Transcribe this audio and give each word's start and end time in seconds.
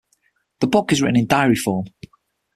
The 0.61 0.65
book 0.65 0.91
is 0.91 0.99
written 0.99 1.17
in 1.17 1.27
diary 1.27 1.55
form. 1.55 1.85